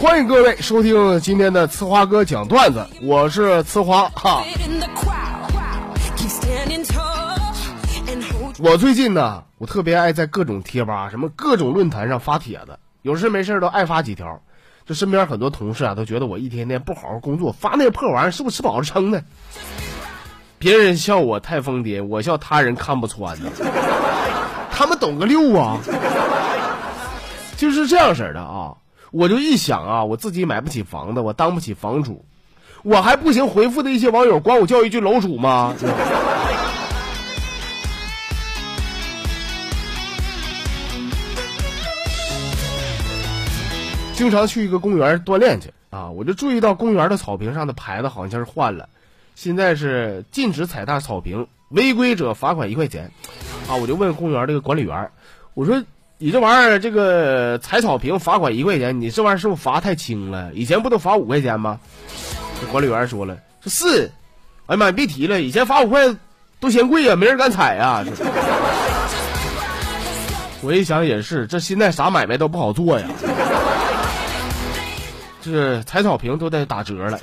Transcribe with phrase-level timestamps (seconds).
[0.00, 4.42] 欢迎各位收听今天的呲花哥讲段子，我是呲花哈。
[8.58, 14.42] 我最近呢，我特别爱在各种贴吧、什么各种论坛上发帖子，有事没事都爱发几条。
[14.84, 19.22] 就身边很多同事啊，都觉得我一天天不好好工作，发那破玩意儿是不是吃饱了撑的？
[20.58, 23.50] 别人笑我太疯癫，我笑他人看不穿呢。
[24.72, 25.78] 他们懂个六啊！
[27.56, 28.76] 就是这样式儿的啊。
[29.12, 32.24] 我就一想啊，我自己买不起房子，我当不起房主，
[32.82, 33.46] 我还不行。
[33.46, 35.74] 回复的一些网友管我叫一句楼主吗？
[44.14, 48.88] 经常去一个公园锻炼去啊，我就注意到公园的草坪上的牌子好像是换了，
[49.34, 53.10] 现在是禁止踩踏草坪，违规者罚款一块钱。
[53.68, 55.10] 啊，我就问公园这个管理员，
[55.54, 55.82] 我说。
[56.18, 60.50] 你这玩意儿，这个踩草坪罚款一块钱，你这玩意儿是不是罚太轻了？
[60.54, 61.78] 以前不都罚五块钱吗？
[62.58, 64.10] 这管理员说了，说是，
[64.64, 66.16] 哎呀妈，你别提了，以前罚五块
[66.58, 68.02] 都嫌贵呀，没人敢踩呀。
[70.62, 73.06] 我一想也是，这现在啥买卖都不好做呀，
[75.42, 77.20] 这踩草坪都得打折了。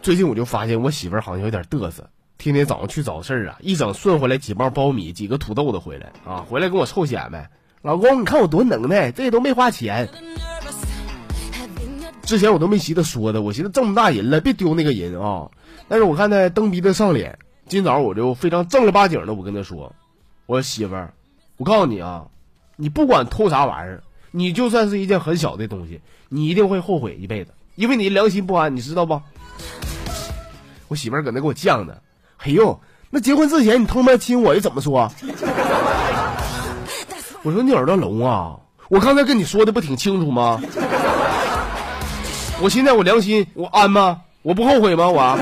[0.00, 2.08] 最近我就发现我媳妇儿好像有点嘚瑟。
[2.42, 7.48] 天天早上去早市啊，一整顺回来几包苞米，几个土豆子回来啊，回来跟我臭显摆。
[7.82, 10.08] 老公，你看我多能耐，这都没花钱。
[12.24, 15.48] 之前我都没寻思说的，我寻思这么大人了，别丢那个人啊。
[15.86, 19.94] 但是我看他蹬鼻子上脸，今早我就非常正儿八经的，我跟他说，
[20.46, 21.14] 我说媳妇儿，
[21.58, 22.26] 我告诉你啊，
[22.74, 29.22] 你不管偷啥玩意儿，你就算是一件很小的东西，你一定会后悔一辈子，因为你良心不安，你知道不？
[30.88, 31.98] 我媳妇儿搁那给我犟呢。
[32.44, 35.08] 哎呦，那结婚之前你偷摸亲我，又怎么说？
[37.42, 38.56] 我说你耳朵聋啊！
[38.88, 40.60] 我刚才跟你说的不挺清楚吗？
[42.60, 44.20] 我现在我良心我安吗？
[44.42, 45.08] 我不后悔吗？
[45.08, 45.38] 我。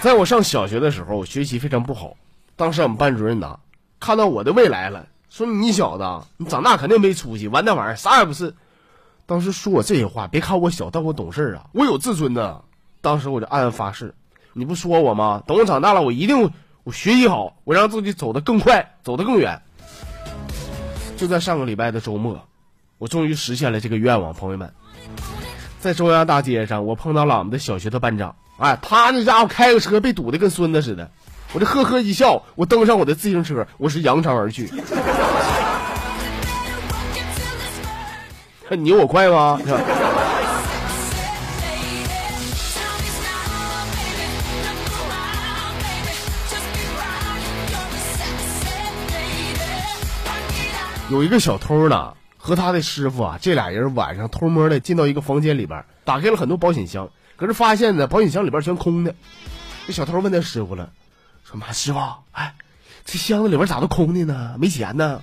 [0.00, 2.14] 在我上小学的时候，我学习非常不好。
[2.54, 3.58] 当时我们班主任呐，
[3.98, 5.04] 看到我的未来了。
[5.30, 8.54] 说你小子，你长大肯定没出息，玩那玩意儿啥也不是。
[9.26, 12.64] 当时说我这些话，别看我小，但我懂事啊，我有自尊的。
[13.00, 14.14] 当时我就暗暗发誓，
[14.54, 15.42] 你不说我吗？
[15.46, 16.50] 等我长大了，我一定
[16.82, 19.60] 我学习好，我让自己走得更快，走得更远。
[21.16, 22.46] 就在上个礼拜的周末，
[22.96, 24.32] 我终于实现了这个愿望。
[24.32, 24.72] 朋友们，
[25.78, 31.10] 在中央大街上，我碰到了我们的小学的班长，哎，他那家伙开个车被堵得跟孙子似的。
[31.54, 34.70] 我这呵呵一笑，我登上我的自行车，我是扬长而去。
[38.70, 39.58] 你有我快吗？
[51.10, 59.14] 有一个小偷呢，和他的师傅啊，这俩人晚上偷摸的进到一个房间里边，打开了很多保险箱，可是发现呢，保险箱里边全空的。
[59.86, 60.90] 这小偷问他师傅了。
[61.48, 61.98] 说妈，师傅，
[62.32, 62.54] 哎，
[63.06, 64.54] 这箱子里边咋都空的呢？
[64.58, 65.22] 没钱呢？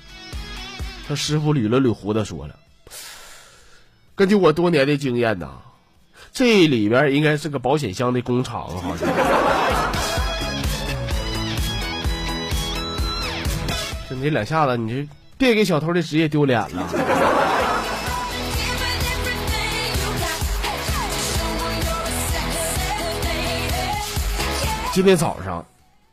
[1.07, 2.55] 他师傅捋了捋胡子，说了
[4.17, 5.51] ：“根据我多年的经验呐，
[6.31, 9.07] 这里边应该是个保险箱的工厂，好像。”
[14.09, 16.89] 就你两下子，你就别给小偷的职业丢脸了。
[24.91, 25.63] 今天早上。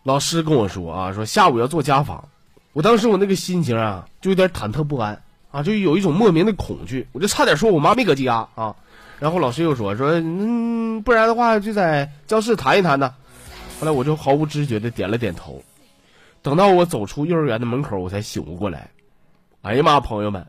[0.02, 2.28] 老师跟我说啊，说下午要做家访，
[2.72, 8.74] 我当时我那个心情啊，就有点忐忑不安啊，就有一种莫名的恐惧，我就差点说我妈没搁家啊。
[9.20, 13.14] 然后老师又说说，嗯，不然的话就在教室谈一谈呢。
[13.78, 15.62] 后来我就毫无知觉的点了点头。
[16.42, 18.90] 等到我走出幼儿园的门口，我才醒悟过来。
[19.60, 20.44] 哎呀妈，朋友们，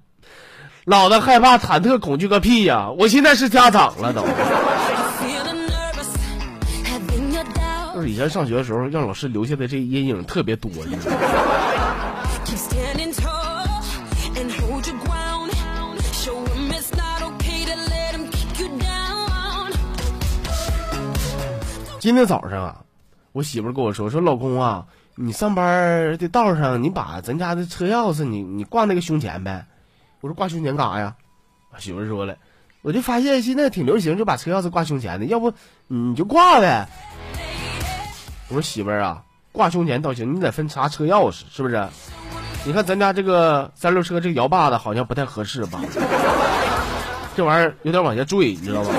[0.86, 2.90] 老子害怕、忐忑、恐惧个屁呀！
[2.98, 4.24] 我现在是家长了都。
[8.04, 10.70] 是以前上学的时候，让老师留下的这阴影特别多。
[22.00, 22.84] 今天早上啊，
[23.32, 24.86] 我媳妇跟我说说，老公啊，
[25.16, 29.66] 你上班的道上，你把咱家的车钥匙，你你挂那个胸前呗。
[30.20, 31.16] 我说挂胸前干啥呀？
[31.74, 32.36] 我媳妇说了，
[32.82, 35.54] 我就发现现在挺流行，就把车钥匙挂胸前的，要不
[35.88, 36.86] 你就挂呗。
[38.54, 39.20] 我说媳妇儿啊，
[39.52, 41.88] 挂胸前倒行，你得分啥车钥匙，是不是？
[42.66, 45.82] 你看咱家这个三轮车这个摇把子好像不太合适吧？
[47.36, 48.90] 这玩意儿有点往下坠，你知道吧？